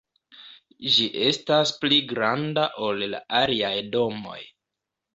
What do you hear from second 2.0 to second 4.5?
granda ol la aliaj domoj.